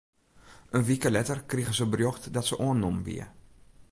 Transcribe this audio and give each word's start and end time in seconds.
In 0.75 0.83
wike 0.87 1.09
letter 1.15 1.39
krige 1.51 1.73
se 1.77 1.85
berjocht 1.91 2.23
dat 2.35 2.45
se 2.49 2.55
oannommen 2.65 3.05
wie. 3.07 3.25